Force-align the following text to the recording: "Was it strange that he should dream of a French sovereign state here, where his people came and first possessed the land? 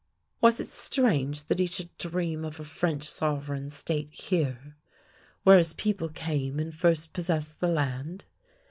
"Was 0.41 0.59
it 0.59 0.65
strange 0.67 1.43
that 1.43 1.59
he 1.59 1.67
should 1.67 1.95
dream 1.99 2.43
of 2.43 2.59
a 2.59 2.63
French 2.63 3.07
sovereign 3.07 3.69
state 3.69 4.11
here, 4.11 4.75
where 5.43 5.59
his 5.59 5.73
people 5.73 6.09
came 6.09 6.57
and 6.59 6.73
first 6.73 7.13
possessed 7.13 7.59
the 7.59 7.67
land? 7.67 8.25